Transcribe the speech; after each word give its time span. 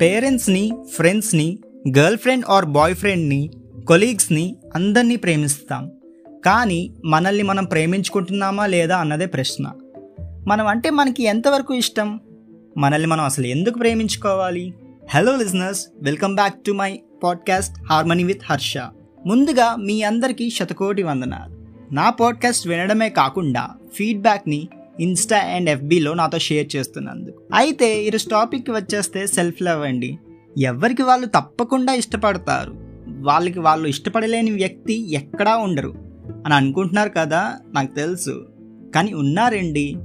పేరెంట్స్ని 0.00 0.72
ఫ్రెండ్స్ని 0.94 1.58
girl 1.98 2.18
friend 2.18 2.44
or 2.48 2.64
bye 2.64 2.94
ఫ్రెండ్ని 2.94 3.50
కొలీగ్స్ని 3.86 4.56
అందరినీ 4.74 5.16
ప్రేమిస్తాం. 5.16 5.90
కానీ 6.44 6.90
మనల్ని 7.04 7.42
మనం 7.42 7.64
ప్రేమించుకుంటున్నామా 7.64 8.66
లేదా 8.66 8.96
అన్నదే 8.96 9.26
ప్రశ్న. 9.26 9.72
మనం 10.46 10.66
అంటే 10.66 10.90
మనకి 10.90 11.22
ఎంతవరకు 11.22 11.74
ఇష్టం? 11.74 12.20
మనల్ని 12.78 13.06
మనం 13.06 13.24
అసలు 13.24 13.46
ఎందుకు 13.46 13.78
ప్రేమించుకోవాలి? 13.78 14.74
Hello 15.10 15.36
listeners 15.36 15.86
welcome 16.02 16.34
back 16.34 16.64
to 16.64 16.72
my 16.72 17.00
podcast 17.22 17.74
Harmony 17.90 18.24
with 18.24 18.42
Harsha 18.44 18.76
ముందుగా 19.26 19.76
మీ 19.76 20.02
అందరికీ 20.02 20.50
శతకోటి 20.50 21.02
వందనాలు. 21.02 21.60
నా 21.94 22.10
పాడ్కాస్ట్ 22.10 22.68
వినడమే 22.68 23.08
కాకుండా 23.08 23.70
ఫీడ్బ్యాక్ని 23.94 24.68
ఇన్స్టా 25.00 25.38
అండ్ 25.38 25.70
ఎఫ్బీలో 25.70 26.14
నాతో 26.14 26.38
షేర్ 26.38 26.76
చేస్తున్నందుకు. 26.76 27.42
అయితే 27.54 28.04
ఈరోజు 28.04 28.28
టాపిక్కి 28.28 28.70
వచ్చేస్తే 28.70 29.26
సెల్ఫ్ 29.26 29.62
లవ్ 29.62 29.82
అండి. 29.82 30.18
ఎవరికి 30.58 31.02
వాళ్ళు 31.02 31.26
తప్పకుండా 31.26 31.92
ఇష్టపడతారు? 31.92 32.72
వాళ్ళకి 33.22 33.60
వాళ్ళు 33.60 33.88
ఇష్టపడలేని 33.88 34.50
వ్యక్తి 34.50 35.12
ఎక్కడా 35.12 35.56
ఉండరు. 35.56 35.94
అని 36.46 36.54
అనుకుంటున్నారు 36.54 37.10
కదా 37.16 37.58
నాకు 37.72 37.94
తెలుసు. 37.94 38.48
కానీ 38.94 39.12
ఉన్నారండి. 39.12 39.96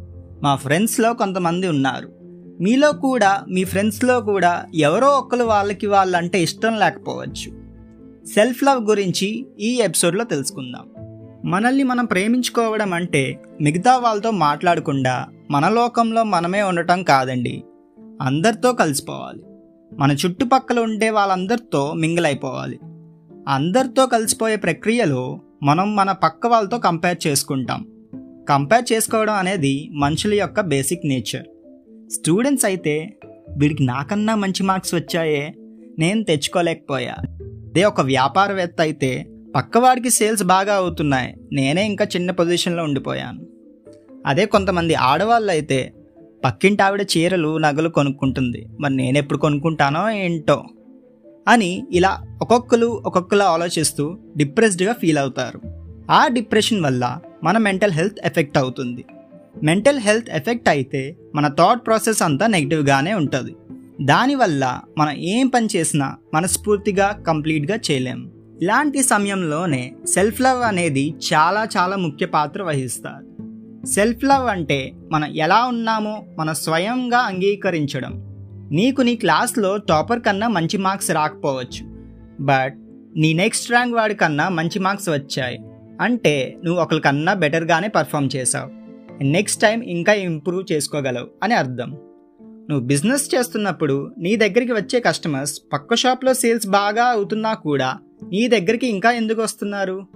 మా 0.44 0.56
ఫ్రెండ్స్లో 0.56 1.14
కొంతమంది 1.14 1.68
ఉన్నారు. 1.68 2.16
మీలో 2.62 2.92
కూడా 2.92 3.44
మీ 3.50 3.64
ఫ్రెండ్స్లో 3.64 4.22
కూడా 4.22 4.66
ఎవరో 4.76 5.08
ఒకరు 5.08 5.44
వాళ్ళకి 5.44 5.88
వాళ్ళంటే 5.88 6.44
ఇష్టం 6.44 6.80
లేకపోవచ్చు. 6.80 7.66
సెల్ఫ్ 8.26 8.64
లవ్ 8.64 8.90
గురించి 8.90 9.46
ఈ 9.60 9.82
ఎపిసోడ్లో 9.82 10.24
తెలుసుకుందాం. 10.24 11.05
మనల్ని 11.46 11.84
మనం 11.84 12.06
ప్రేమించుకోవడం 12.06 12.94
అంటే 12.94 13.42
మిగతా 13.62 13.98
వాళ్ళతో 13.98 14.32
మాట్లాడకుండా 14.32 15.28
మన 15.52 15.70
లోకంలో 15.70 16.24
మనమే 16.24 16.62
ఉండటం 16.62 17.04
కాదండి. 17.04 17.64
అందరితో 18.22 18.74
కలిసిపోవాలి. 18.74 19.44
మన 20.00 20.12
చుట్టుపక్కల 20.12 20.80
ఉండే 20.80 21.10
వాళ్ళందరితో 21.10 21.94
మింగిల్ 21.94 22.26
అయిపోవాలి 22.26 22.80
అందరితో 23.48 24.06
కలిసిపోయే 24.06 24.56
ప్రక్రియలో 24.56 25.40
మనం 25.64 25.96
మన 25.96 26.12
పక్క 26.12 26.48
వాళ్ళతో 26.48 26.78
కంపేర్ 26.78 27.28
చేసుకుంటాం. 27.28 27.88
కంపేర్ 28.50 28.94
చేసుకోవడం 28.94 29.34
అనేది 29.34 29.90
మనుషుల 29.92 30.34
యొక్క 30.34 30.62
బేసిక్ 30.62 31.08
నేచర్. 31.08 31.46
స్టూడెంట్స్ 32.12 32.66
అయితే 32.66 33.20
వీడికి 33.58 33.86
నాకన్నా 33.86 34.36
మంచి 34.36 34.64
మార్క్స్ 34.64 34.96
వచ్చాయే 34.96 35.54
నేను 36.00 36.24
తెచ్చుకోలేకపోయా. 36.24 37.16
అదే 37.44 37.84
ఒక 37.84 38.02
వ్యాపారవేత్త 38.02 38.82
అయితే 38.82 39.26
పక్కవాడికి 39.56 40.10
సేల్స్ 40.10 40.44
బాగా 40.44 40.76
అవుతున్నాయి. 40.76 41.36
నేనే 41.54 41.86
ఇంకా 41.86 42.06
చిన్న 42.06 42.32
పొజిషన్లో 42.32 42.84
ఉండిపోయాను. 42.84 43.46
అదే 44.26 44.46
కొంతమంది 44.46 44.94
ఆడవాళ్ళు 44.94 45.52
అయితే 45.52 45.94
పక్కింటి 46.46 46.84
ఆవిడ 46.84 47.08
చీరలు 47.18 47.58
నగలు 47.58 47.90
కొనుక్కుంటుంది. 47.90 48.68
మరి 48.80 48.96
నేను 48.96 49.18
ఎప్పుడు 49.18 49.38
కొనుక్కుంటానో 49.38 50.10
ఏంటో 50.10 50.64
అని 51.48 51.88
ఇలా 51.92 52.22
ఒక్కొక్కరు 52.42 53.04
ఒక్కొక్కలా 53.06 53.46
ఆలోచిస్తూ 53.46 54.18
డిప్రెస్డ్గా 54.38 54.94
ఫీల్ 54.94 55.18
అవుతారు. 55.18 55.62
ఆ 56.12 56.28
డిప్రెషన్ 56.28 56.82
వల్ల 56.82 57.20
మన 57.44 57.58
మెంటల్ 57.58 57.92
హెల్త్ 57.92 58.20
ఎఫెక్ట్ 58.26 58.58
అవుతుంది. 58.58 59.06
మెంటల్ 59.64 60.00
హెల్త్ 60.00 60.30
ఎఫెక్ట్ 60.30 60.70
అయితే 60.70 61.16
మన 61.36 61.48
థాట్ 61.48 61.86
ప్రాసెస్ 61.86 62.24
అంతా 62.24 62.48
నెగిటివ్గానే 62.48 63.14
ఉంటుంది. 63.14 63.56
దానివల్ల 64.02 64.82
మనం 64.98 65.12
ఏం 65.12 65.48
పని 65.48 65.68
చేసినా 65.76 66.16
మనస్ఫూర్తిగా 66.34 67.24
కంప్లీట్గా 67.28 67.80
చేయలేం. 67.92 68.32
ఇలాంటి 68.62 69.04
సమయంలోనే 69.04 69.96
సెల్ఫ్ 70.08 70.42
లవ్ 70.42 70.62
అనేది 70.62 71.16
చాలా 71.34 71.68
చాలా 71.78 71.96
ముఖ్య 71.96 72.26
పాత్ర 72.26 72.64
వహిస్తారు. 72.64 73.26
సెల్ఫ్ 73.86 74.24
లవ్ 74.24 74.48
అంటే 74.48 74.92
మనం 75.12 75.26
ఎలా 75.26 75.66
ఉన్నామో 75.66 76.26
మన 76.40 76.52
స్వయంగా 76.52 77.18
అంగీకరించడం. 77.18 78.14
నీకు 78.72 79.02
నీ 79.02 79.16
క్లాస్లో 79.16 79.78
టాపర్ 79.78 80.22
కన్నా 80.22 80.48
మంచి 80.48 80.78
మార్క్స్ 80.78 81.12
రాకపోవచ్చు. 81.12 81.96
బట్ 82.40 82.78
నీ 83.20 83.34
నెక్స్ట్ 83.34 83.72
ర్యాంక్ 83.72 83.96
వాడి 83.96 84.16
కన్నా 84.16 84.50
మంచి 84.50 84.80
మార్క్స్ 84.80 85.10
వచ్చాయి. 85.10 85.60
అంటే 86.02 86.58
నువ్వు 86.66 86.82
ఒకరికన్నా 86.82 87.34
బెటర్గానే 87.34 87.88
పర్ఫామ్ 87.88 88.30
చేసావు 88.36 88.72
నెక్స్ట్ 89.24 89.62
టైం 89.62 89.82
ఇంకా 89.82 90.14
ఇంప్రూవ్ 90.14 90.72
చేసుకోగలవు 90.72 91.28
అని 91.44 91.54
అర్థం. 91.54 91.98
నువ్వు 92.70 92.86
బిజినెస్ 92.86 93.36
చేస్తున్నప్పుడు 93.36 94.12
నీ 94.18 94.36
దగ్గరికి 94.36 94.72
వచ్చే 94.72 95.00
కస్టమర్స్ 95.00 95.62
పక్క 95.74 95.96
షాప్లో 95.96 96.34
సేల్స్ 96.34 96.68
బాగా 96.68 97.04
అవుతున్నా 97.04 97.54
కూడా 97.54 97.98
నీ 98.32 98.48
దగ్గరికి 98.48 98.88
ఇంకా 98.88 99.12
ఎందుకు 99.12 99.42
వస్తున్నారు? 99.42 100.08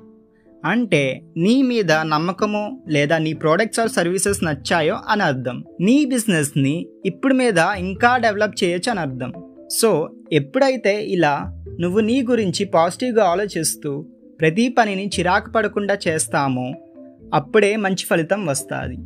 అంటే 0.66 1.22
నీ 1.38 1.62
మీద 1.62 1.92
నమ్మకమో 1.92 2.80
లేదా 2.88 3.18
నీ 3.18 3.34
ప్రోడక్ట్స్ 3.34 3.80
ఆర్ 3.80 3.90
సర్వీసెస్ 3.90 4.44
నచ్చాయో 4.44 4.98
అని 5.08 5.24
అర్థం. 5.24 5.64
నీ 5.82 6.06
బిజినెస్ని 6.06 6.88
ఇప్పుడు 7.06 7.34
మీద 7.34 7.58
ఇంకా 7.78 8.18
డెవలప్ 8.18 8.64
చేయొచ్చు 8.64 8.92
అని 8.92 9.00
అర్థం. 9.00 9.34
సో 9.72 10.10
ఎప్పుడైతే 10.34 11.06
ఇలా 11.06 11.64
నువ్వు 11.80 12.00
నీ 12.00 12.22
గురించి 12.22 12.66
పాజిటివ్గా 12.66 13.24
ఆలోచిస్తూ 13.24 14.06
ప్రతి 14.40 14.70
పనిని 14.70 15.08
చిరాకు 15.08 15.52
పడకుండా 15.52 15.98
చేస్తామో 16.08 16.74
అప్పుడే 17.34 17.76
మంచి 17.76 18.06
ఫలితం 18.06 18.46
వస్తుంది. 18.46 18.98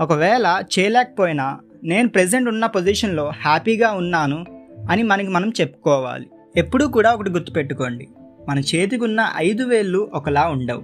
ఒకవేళ 0.00 0.62
చేయలేకపోయినా 0.78 1.60
నేను 1.84 2.08
ప్రజెంట్ 2.08 2.48
ఉన్న 2.48 2.66
పొజిషన్లో 2.66 3.32
హ్యాపీగా 3.34 3.92
ఉన్నాను 3.92 4.44
అని 4.90 5.02
మనకి 5.02 5.28
మనం 5.28 5.52
చెప్పుకోవాలి. 5.60 6.26
ఎప్పుడూ 6.56 6.88
కూడా 6.88 7.14
ఒకటి 7.14 7.30
గుర్తుపెట్టుకోండి. 7.30 8.08
మన 8.48 8.58
చేతికి 8.58 9.04
ఉన్న 9.04 9.32
ఐదు 9.36 9.64
వేళ్ళు 9.64 10.10
ఒకలా 10.14 10.48
ఉండవు. 10.48 10.82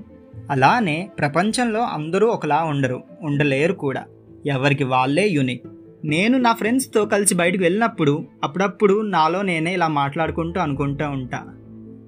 అలానే 0.50 1.10
ప్రపంచంలో 1.18 1.80
అందరూ 1.80 2.26
ఒకలా 2.26 2.64
ఉండరు 2.64 3.02
ఉండలేరు 3.22 3.72
కూడా. 3.72 4.04
ఎవరికి 4.46 4.84
వాళ్ళే 4.84 5.28
యూనిక్. 5.28 5.66
నేను 6.04 6.38
నా 6.38 6.52
ఫ్రెండ్స్తో 6.52 7.04
కలిసి 7.04 7.34
బయటకు 7.34 7.62
వెళ్ళినప్పుడు 7.62 8.26
అప్పుడప్పుడు 8.44 9.00
నాలో 9.00 9.42
నేనే 9.42 9.74
ఇలా 9.74 9.88
మాట్లాడుకుంటూ 9.88 10.60
అనుకుంటూ 10.60 11.10
ఉంటా. 11.10 11.44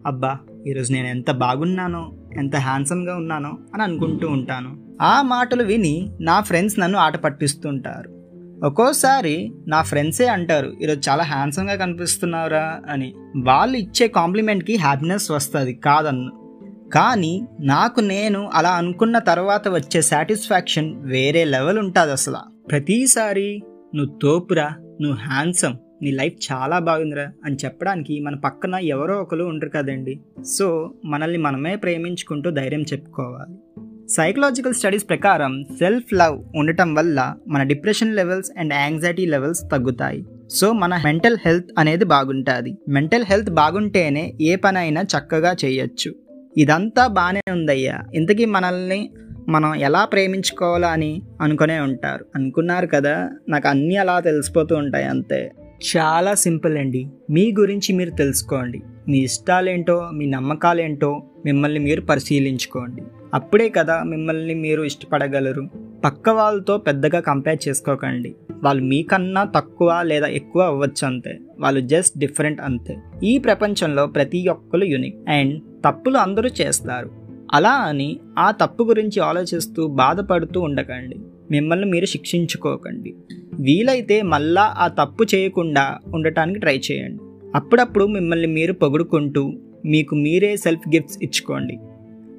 అబ్బా 0.07 0.39
ఈరోజు 0.67 0.93
నేను 0.93 1.07
ఎంత 1.07 1.31
బాగున్నానో 1.31 2.13
ఎంత 2.37 2.57
హ్యాండ్సమ్గా 2.57 3.17
ఉన్నానో 3.17 3.59
అని 3.75 3.83
అనుకుంటూ 3.83 4.29
ఉంటాను. 4.29 4.77
ఆ 5.03 5.23
మాటలు 5.23 5.63
విని 5.63 6.13
నా 6.21 6.41
ఫ్రెండ్స్ 6.41 6.81
నన్ను 6.81 6.99
ఆట 6.99 7.17
పట్టిస్తుంటారు 7.17 8.22
ఒక్కోసారి 8.63 9.53
నా 9.69 9.83
ఫ్రెండ్సే 9.83 10.27
అంటారు 10.27 10.73
ఈరోజు 10.83 11.11
చాలా 11.11 11.25
హ్యాండ్సమ్గా 11.25 11.75
కనిపిస్తున్నావురా 11.75 12.81
అని. 12.89 13.15
వాళ్ళు 13.37 13.77
ఇచ్చే 13.77 14.09
కాంప్లిమెంట్కి 14.09 14.77
హ్యాపీనెస్ 14.77 15.31
వస్తుంది 15.31 15.75
కాదన్ను. 15.75 16.61
కానీ 16.95 17.47
నాకు 17.61 18.01
నేను 18.01 18.51
అలా 18.55 18.71
అనుకున్న 18.71 19.19
తర్వాత 19.19 19.69
వచ్చే 19.69 20.03
సాటిస్ఫాక్షన్ 20.03 21.03
వేరే 21.03 21.45
లెవెల్ 21.45 21.79
ఉంటుంది 21.79 22.13
అసలు. 22.13 22.69
ప్రతిసారి 22.69 23.63
నువ్వు 23.95 24.19
తోపురా 24.19 24.69
నువ్వు 25.01 25.19
హ్యాండ్సమ్ 25.19 25.75
నీ 26.03 26.11
లైఫ్ 26.11 26.53
చాలా 26.53 26.79
బాగుందిరా 26.79 27.33
అని 27.45 27.57
చెప్పడానికి 27.65 28.21
మన 28.21 28.35
పక్కన 28.35 28.75
ఎవరో 28.75 29.21
ఒకరు 29.21 29.45
ఉండరు 29.45 29.69
కదండి. 29.69 30.21
సో 30.45 30.95
మనల్ని 31.05 31.39
మనమే 31.39 31.77
ప్రేమించుకుంటూ 31.77 32.51
ధైర్యం 32.51 32.83
చెప్పుకోవాలి. 32.83 33.82
సైకలాజికల్ 34.09 34.75
స్టడీస్ 34.75 35.09
ప్రకారం 35.09 35.65
సెల్ఫ్ 35.79 36.15
లవ్ 36.15 36.45
ఉండటం 36.57 36.95
వల్ల 36.95 37.35
మన 37.49 37.63
depression 37.63 38.17
levels 38.17 38.59
and 38.59 38.75
anxiety 38.75 39.27
levels 39.27 39.61
తగ్గుతాయి. 39.73 40.25
సో 40.51 40.73
మన 40.73 41.01
మెంటల్ 41.05 41.39
హెల్త్ 41.47 41.67
అనేది 41.79 42.05
బాగుంటుంది. 42.05 42.79
మెంటల్ 42.89 43.25
హెల్త్ 43.25 43.51
బాగుంటేనే 43.51 44.35
ఏ 44.41 44.57
పనైనా 44.57 45.03
చక్కగా 45.03 45.55
చేయొచ్చు. 45.65 46.15
ఇదంతా 46.57 47.07
బాగానే 47.07 47.41
ఉందయ్యా. 47.53 48.01
ఇంతకీ 48.15 48.45
మనల్ని 48.45 49.11
మనం 49.49 49.75
ఎలా 49.75 50.05
ప్రేమించుకోవాలా 50.05 50.89
అని 50.89 51.23
అనుకునే 51.41 51.81
ఉంటారు. 51.81 52.27
అనుకున్నారు 52.37 52.87
కదా 52.87 53.31
నాకు 53.49 53.69
అన్నీ 53.69 53.97
అలా 53.97 54.21
తెలిసిపోతూ 54.21 54.77
ఉంటాయి 54.77 55.05
అంతే. 55.05 55.53
చాలా 55.97 56.35
సింపుల్ 56.35 56.77
అండి. 56.77 57.07
మీ 57.31 57.55
గురించి 57.61 57.93
మీరు 57.93 58.11
తెలుసుకోండి. 58.11 58.81
మీ 59.09 59.19
ఇష్టాలేంటో 59.19 60.11
మీ 60.15 60.27
నమ్మకాలేంటో 60.27 61.23
మిమ్మల్ని 61.45 61.79
మీరు 61.79 62.01
పరిశీలించుకోండి. 62.01 63.03
అప్పుడే 63.35 63.69
కదా 63.69 64.03
మిమ్మల్ని 64.03 64.55
మీరు 64.55 64.83
ఇష్టపడగలరు. 64.83 65.69
పక్క 66.05 66.29
వాళ్ళతో 66.29 66.79
పెద్దగా 66.79 67.21
కంపేర్ 67.21 67.69
చేసుకోకండి. 67.69 68.35
వాళ్ళు 68.65 68.83
మీకన్నా 68.83 69.45
తక్కువ 69.45 70.03
లేదా 70.03 70.27
ఎక్కువ 70.27 70.63
అవ్వచ్చు 70.63 71.07
అంతే. 71.07 71.39
వాళ్ళు 71.61 71.81
జస్ట్ 71.81 72.19
డిఫరెంట్ 72.19 72.61
అంతే. 72.61 72.97
ఈ 73.25 73.39
ప్రపంచంలో 73.39 74.07
ప్రతి 74.07 74.49
ఒక్కరు 74.49 74.85
యూనిక్ 74.85 75.31
అండ్ 75.31 75.63
తప్పులు 75.87 76.17
అందరూ 76.17 76.51
చేస్తారు. 76.61 77.11
అలా 77.53 77.71
అని 77.71 78.21
ఆ 78.39 78.51
తప్పు 78.51 78.83
గురించి 78.83 79.21
ఆలోచిస్తూ 79.21 79.87
బాధపడుతూ 79.87 80.61
ఉండకండి. 80.61 81.17
మిమ్మల్ని 81.51 81.87
మీరు 81.87 82.07
శిక్షించుకోకండి. 82.07 83.15
వీలైతే 83.55 84.23
మళ్ళా 84.23 84.75
ఆ 84.79 84.89
తప్పు 84.89 85.25
చేయకుండా 85.35 85.99
ఉండటానికి 86.15 86.59
ట్రై 86.59 86.81
చేయండి. 86.93 87.23
అప్పుడప్పుడు 87.55 88.05
మిమ్మల్ని 88.05 88.47
మీరు 88.47 88.73
పొగుడుకుంటూ 88.73 89.53
మీకు 89.85 90.15
మీరే 90.15 90.57
సెల్ఫ్ 90.57 90.89
గిఫ్ట్స్ 90.89 91.19
ఇచ్చుకోండి. 91.23 91.79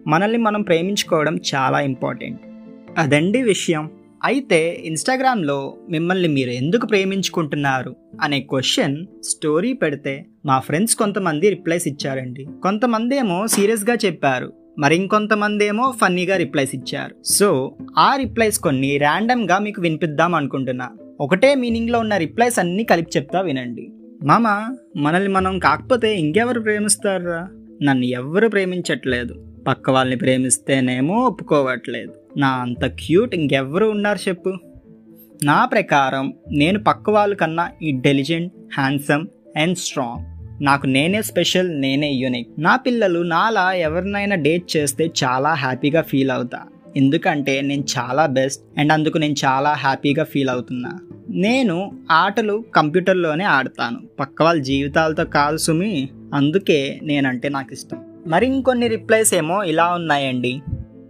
మనల్ని 0.07 0.37
మనం 0.37 0.61
ప్రేమించుకోవడం 0.61 1.39
చాలా 1.55 1.79
ఇంపార్టెంట్. 1.79 2.39
అదండి 2.97 3.41
విషయం. 3.41 3.89
అయితే 4.23 4.81
ఇన్స్టాగ్రామ్లో 4.85 5.77
మిమ్మల్ని 5.89 6.27
మీరు 6.27 6.49
ఎందుకు 6.49 6.85
ప్రేమించుకుంటున్నారు 6.85 7.95
అనే 8.21 8.39
క్వశ్చన్ 8.39 9.05
స్టోరీ 9.23 9.73
పెడితే 9.73 10.25
మా 10.45 10.59
ఫ్రెండ్స్ 10.59 10.95
కొంతమంది 10.95 11.49
రిప్లైస్ 11.49 11.87
ఇచ్చారండి. 11.87 12.47
కొంతమంది 12.63 13.15
ఏమో 13.15 13.47
సీరియస్గా 13.47 13.97
చెప్పారు. 14.05 14.53
మరింకొంతమంది 14.79 15.65
ఏమో 15.65 15.93
ఫన్నీగా 16.01 16.37
రిప్లైస్ 16.37 16.75
ఇచ్చారు. 16.75 17.15
సో 17.23 17.75
ఆ 17.97 18.15
రిప్లైస్ 18.15 18.59
కొన్ని 18.59 18.97
ర్యాండమ్గా 18.97 19.59
మీకు 19.59 19.81
వినిపిద్దాం 19.81 20.35
అనుకుంటున్నా. 20.35 20.89
ఒకటే 21.19 21.55
మీనింగ్లో 21.55 21.99
ఉన్న 21.99 22.17
రిప్లైస్ 22.17 22.59
అన్నీ 22.59 22.83
కలిపి 22.83 23.11
చెప్తా 23.17 23.41
వినండి. 23.41 23.89
మామ 24.23 24.75
మనల్ని 24.97 25.29
మనం 25.29 25.59
కాకపోతే 25.59 26.15
ఇంకెవరు 26.15 26.59
ప్రేమిస్తారా? 26.59 27.47
నన్ను 27.83 28.05
ఎవరు 28.05 28.47
ప్రేమించట్లేదు. 28.47 29.52
పక్క 29.67 29.89
వాళ్ళని 29.89 30.15
ప్రేమిస్తేనేమో 30.15 31.15
ఒప్పుకోవట్లేదు. 31.15 32.13
నా 32.37 32.47
అంత 32.47 32.85
క్యూట్ 32.85 33.35
ఇంకెవరు 33.35 33.85
ఉన్నారు 33.85 34.29
చెప్పు. 34.29 34.53
నా 35.43 35.65
ప్రకారం 35.65 36.33
నేను 36.51 36.83
పక్క 36.83 37.09
వాళ్ళ 37.09 37.35
కన్నా 37.35 37.69
ఇంటెలిజెంట్ 37.81 38.53
హ్యాండ్సమ్ 38.79 39.27
అండ్ 39.57 39.77
స్ట్రాంగ్ 39.77 40.33
నాకు 40.63 40.87
నేనే 40.87 41.21
స్పెషల్ 41.21 41.81
నేనే 41.81 42.11
యూనిక్ 42.11 42.47
నా 42.59 42.75
పిల్లలు 42.75 43.19
నాలా 43.19 43.73
ఎవరినైనా 43.73 44.35
డేట్ 44.35 44.77
చేస్తే 44.77 45.11
చాలా 45.23 45.53
హ్యాపీగా 45.53 46.01
ఫీల్ 46.01 46.31
అవుతా. 46.31 46.59
ఎందుకంటే 46.97 47.61
నేను 47.61 47.83
చాలా 47.99 48.25
బెస్ట్ 48.25 48.79
అండ్ 48.79 48.93
అందుకు 48.93 49.17
నేను 49.17 49.35
చాలా 49.45 49.73
హ్యాపీగా 49.73 50.23
ఫీల్ 50.23 50.49
అవుతున్నా. 50.49 50.99
నేను 51.29 51.91
ఆటలు 52.11 52.65
కంప్యూటర్లోనే 52.75 53.43
ఆడతాను. 53.43 53.99
పక్క 54.19 54.41
వాళ్ళ 54.41 54.61
జీవితాలతో 54.61 55.25
కాదు 55.25 55.57
సుమి 55.57 56.09
అందుకే 56.33 56.99
నేనంటే 57.03 57.49
నాకు 57.49 57.73
ఇష్టం. 57.73 58.12
మరి 58.27 58.45
ఇంకొన్ని 58.45 58.87
రిప్లైస్ 58.87 59.33
ఏమో 59.33 59.63
ఇలా 59.63 59.93
ఉన్నాయండి. 59.93 60.61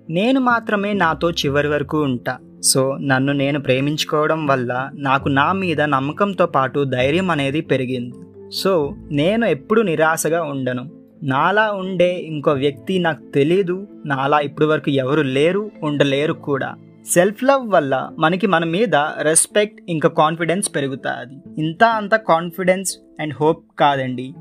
నేను 0.10 0.40
మాత్రమే 0.40 0.94
నాతో 0.94 1.32
చివరి 1.32 1.68
వరకు 1.68 2.04
ఉంటా. 2.04 2.38
సో 2.64 2.98
నన్ను 2.98 3.34
నేను 3.34 3.60
ప్రేమించుకోవడం 3.60 4.48
వల్ల 4.48 4.90
నాకు 4.94 5.30
నా 5.30 5.52
మీద 5.52 5.82
నమ్మకంతో 5.82 6.46
పాటు 6.46 6.84
ధైర్యం 6.84 7.32
అనేది 7.32 7.62
పెరిగింది. 7.62 8.16
సో 8.52 8.96
నేను 9.12 9.46
ఎప్పుడు 9.46 9.82
నిరాశగా 9.82 10.44
ఉండను. 10.44 10.90
నాలా 11.24 11.72
ఉండే 11.72 12.14
ఇంకో 12.14 12.52
వ్యక్తి 12.52 13.00
నాకు 13.00 13.32
తెలీదు. 13.32 13.88
నాలా 14.06 14.40
ఇప్పుడు 14.40 14.66
వరకు 14.66 14.90
ఎవరు 14.90 15.22
లేరు 15.22 15.72
ఉండలేరు 15.84 16.34
కూడా. 16.34 16.76
సెల్ఫ్ 17.06 17.44
లవ్ 17.44 17.72
వల్ల 17.72 18.10
మనకి 18.20 18.48
మన 18.48 18.64
మీద 18.66 18.96
రెస్పెక్ట్ 18.96 19.82
ఇంకా 19.90 20.10
కాన్ఫిడెన్స్ 20.10 20.76
పెరుగుతుంది. 20.76 21.66
ఇంత 21.66 21.84
అంత 21.84 22.16
కాన్ఫిడెన్స్ 22.16 22.98
అండ్ 23.20 23.34
హోప్ 23.42 23.66
కాదండి. 23.80 24.34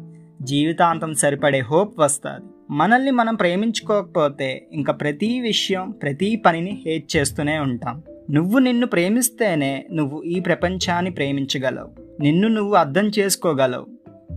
జీవితాంతం 0.42 1.14
సరిపడే 1.14 1.58
హోప్ 1.58 2.00
వస్తుంది. 2.00 2.51
మనల్ని 2.72 3.10
మనం 3.10 3.34
ప్రేమించుకోకపోతే 3.34 4.66
ఇంకా 4.72 4.92
ప్రతి 4.92 5.40
విషయం 5.40 5.90
ప్రతి 5.90 6.36
పనిని 6.36 6.82
హేట్ 6.86 7.16
చేస్తూనే 7.16 7.58
ఉంటాం. 7.58 8.02
నువ్వు 8.30 8.58
నిన్ను 8.58 8.86
ప్రేమిస్తేనే 8.86 9.86
నువ్వు 9.92 10.22
ఈ 10.22 10.40
ప్రపంచాన్ని 10.40 11.10
ప్రేమించగలవు. 11.10 12.22
నిన్ను 12.22 12.48
నువ్వు 12.48 12.74
అర్థం 12.74 13.10
చేసుకోగలవు. 13.18 13.86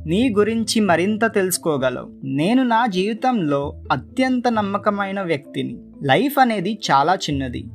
నీ 0.05 0.29
గురించి 0.29 0.79
మరింత 0.79 1.25
తెలుసుకోగలవు. 1.25 2.09
నేను 2.23 2.63
నా 2.63 2.85
జీవితంలో 2.85 3.83
అత్యంత 3.91 4.47
నమ్మకమైన 4.47 5.21
వ్యక్తిని. 5.21 5.77
లైఫ్ 6.03 6.39
అనేది 6.39 6.79
చాలా 6.91 7.15
చిన్నది. 7.15 7.65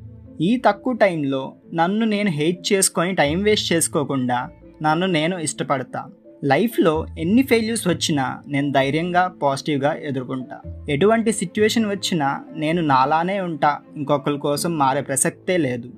ఈ 0.40 0.56
తక్కువ 0.56 0.92
టైంలో 0.92 1.54
నన్ను 1.74 2.06
నేను 2.06 2.30
హేట్ 2.30 2.72
చేసుకొని 2.72 3.14
టైం 3.14 3.42
వేస్ట్ 3.42 3.72
చేసుకోకుండా 3.72 4.48
నన్ను 4.82 5.06
నేను 5.06 5.38
ఇష్టపడతా. 5.38 6.10
లైఫ్లో 6.44 7.06
ఎన్ని 7.18 7.42
ఫెయిల్యూర్స్ 7.42 7.88
వచ్చినా 7.88 8.38
నేను 8.48 8.72
ధైర్యంగా 8.72 9.34
పాజిటివ్గా 9.42 9.92
ఎదుర్కొంటా. 9.92 10.86
ఎటువంటి 10.88 11.32
సిచ్యువేషన్ 11.32 11.86
వచ్చినా 11.86 12.40
నేను 12.56 12.82
నాలానే 12.82 13.40
ఉంటా. 13.40 13.78
ఇంకొకరి 13.96 14.38
కోసం 14.38 14.78
మారే 14.78 15.00
ప్రసక్తే 15.00 15.56
లేదు. 15.56 15.90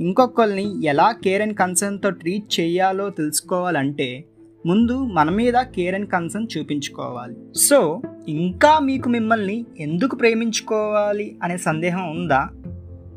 ఇంకొకరిని 0.00 0.84
ఎలా 0.84 1.12
కేర్ 1.12 1.42
అండ్ 1.42 1.58
కన్సర్న్తో 1.58 2.10
ట్రీట్ 2.10 2.60
చేయాలో 2.60 3.10
తెలుసుకోవాలంటే 3.10 4.24
ముందు 4.66 5.04
మన 5.04 5.30
మీద 5.30 5.54
కేర్ 5.54 5.94
అండ్ 5.94 6.10
కన్సర్న్ 6.10 6.46
చూపించుకోవాలి. 6.58 7.36
సో 7.54 8.02
ఇంకా 8.28 8.78
మీకు 8.78 9.08
మిమ్మల్ని 9.08 9.64
ఎందుకు 9.78 10.16
ప్రేమించుకోవాలి 10.16 11.38
అనే 11.42 11.56
సందేహం 11.56 12.10
ఉందా? 12.10 12.48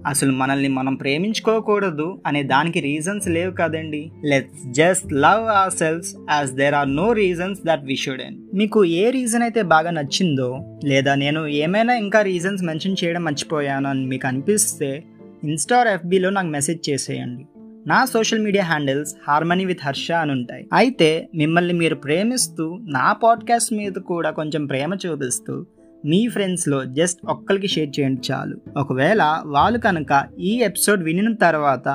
అసలు 0.05 0.31
మనల్ని 0.31 0.67
మనం 0.67 0.95
ప్రేమించుకోకూడదు 0.95 2.21
అనే 2.25 2.43
దానికి 2.43 2.79
రీజన్స్ 2.79 3.27
లేవు 3.27 3.51
కదండి. 3.51 4.11
Let's 4.25 4.71
just 4.71 5.13
love 5.13 5.49
ourselves 5.73 6.15
as 6.31 6.51
there 6.51 6.73
are 6.73 6.95
no 6.95 7.13
reasons 7.13 7.59
that 7.65 7.85
we 7.85 7.95
should 7.95 8.21
ఎన్ 8.21 8.35
మీకు 8.53 8.85
ఏ 8.85 9.09
రీజన్ 9.09 9.41
అయితే 9.41 9.61
బాగా 9.61 9.91
నచ్చిందో 9.91 10.79
లేదా 10.85 11.15
నేను 11.15 11.47
ఏమైనా 11.47 11.93
ఇంకా 11.93 12.21
రీజన్స్ 12.21 12.63
మెన్షన్ 12.63 12.95
చేయడం 13.03 13.23
మర్చిపోయాను 13.23 13.89
అని 13.89 14.05
మీకు 14.05 14.27
అనిపిస్తే 14.27 15.03
ఇన్స్టార్ 15.43 15.87
ఎఫ్బీలో 15.87 16.29
నాకు 16.29 16.47
మెసేజ్ 16.47 16.89
చేసేయండి. 16.89 17.45
నా 17.87 18.05
social 18.05 18.39
media 18.39 18.63
handles 18.63 19.15
Harmony 19.27 19.65
with 19.65 19.79
Harsha 19.83 20.11
అని 20.11 20.31
ఉంటాయి. 20.31 20.67
అయితే 20.73 21.29
మిమ్మల్ని 21.35 21.73
మీరు 21.73 21.95
ప్రేమిస్తూ 21.95 22.79
నా 22.83 23.13
పాడ్కాస్ట్ 23.13 23.73
మీద 23.73 23.91
కూడా 23.91 24.31
కొంచెం 24.31 24.65
ప్రేమ 24.65 24.97
చూపిస్తూ 25.05 25.65
మీ 26.05 26.27
ఫ్రెండ్స్లో 26.27 26.83
జస్ట్ 26.93 27.19
ఒక్కరికి 27.25 27.67
షేర్ 27.67 27.99
చేయండి 27.99 28.21
చాలు. 28.31 28.55
ఒకవేళ 28.77 29.21
వాళ్ళు 29.45 29.79
కనుక 29.79 30.11
ఈ 30.39 30.61
ఎపిసోడ్ 30.61 31.03
వినిన 31.03 31.33
తర్వాత 31.35 31.87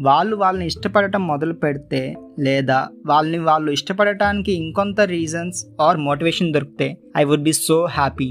వాళ్ళు 0.00 0.36
వాళ్ళని 0.36 0.66
ఇష్టపడటం 0.66 1.26
మొదలు 1.26 1.54
పెడితే 1.54 2.00
లేదా 2.38 2.78
వాళ్ళని 3.06 3.38
వాళ్ళు 3.38 3.70
ఇష్టపడటానికి 3.70 4.52
ఇంకొంత 4.52 5.00
రీజన్స్ 5.00 5.66
ఆర్ 5.80 5.96
మోటివేషన్ 5.98 6.52
దొరికితే 6.52 6.88
I 7.16 7.24
would 7.24 7.42
be 7.42 7.52
so 7.60 7.84
happy 7.90 8.28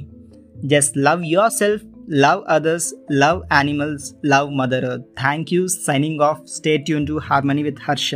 just 0.65 0.97
love 0.97 1.23
yourself 1.51 1.85
love 2.09 2.41
others 2.49 2.89
love 3.11 3.41
animals 3.51 4.07
love 4.25 4.49
mother 4.51 4.89
thank 5.19 5.53
you 5.53 5.67
signing 5.67 6.21
off 6.21 6.41
stay 6.47 6.91
Yoon 6.91 7.07
to 7.07 7.19
harmony 7.23 7.63
with 7.63 7.81
Harsha 7.89 8.11